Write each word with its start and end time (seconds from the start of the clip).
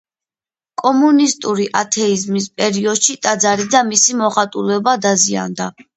კომუნისტური 0.81 1.67
ათეიზმის 1.81 2.49
პერიოდში 2.61 3.19
ტაძარი 3.27 3.69
და 3.77 3.85
მისი 3.91 4.17
მოხატულობა 4.23 4.97
დაზიანდა. 5.05 5.71